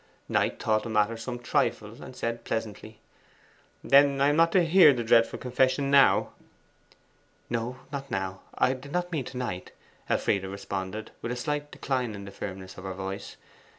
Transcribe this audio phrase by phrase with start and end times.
[0.27, 2.99] Knight thought the matter some trifle, and said pleasantly:
[3.83, 6.31] 'Then I am not to hear the dreadful confession now?'
[7.51, 8.41] 'No, not now.
[8.55, 9.73] I did not mean to night,'
[10.09, 13.37] Elfride responded, with a slight decline in the firmness of her voice.